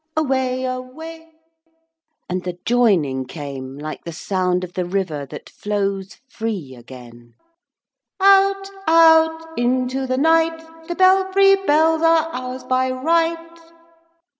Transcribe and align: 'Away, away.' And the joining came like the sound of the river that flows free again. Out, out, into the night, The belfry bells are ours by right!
'Away, 0.17 0.65
away.' 0.65 1.31
And 2.27 2.43
the 2.43 2.57
joining 2.65 3.27
came 3.27 3.77
like 3.77 4.03
the 4.03 4.11
sound 4.11 4.63
of 4.63 4.73
the 4.73 4.83
river 4.83 5.27
that 5.27 5.47
flows 5.47 6.17
free 6.27 6.73
again. 6.73 7.35
Out, 8.19 8.67
out, 8.87 9.45
into 9.59 10.07
the 10.07 10.17
night, 10.17 10.87
The 10.87 10.95
belfry 10.95 11.53
bells 11.67 12.01
are 12.01 12.27
ours 12.33 12.63
by 12.63 12.89
right! 12.89 13.59